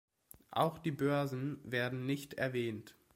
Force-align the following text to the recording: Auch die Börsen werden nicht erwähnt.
Auch 0.49 0.79
die 0.79 0.89
Börsen 0.89 1.59
werden 1.63 2.07
nicht 2.07 2.33
erwähnt. 2.33 2.95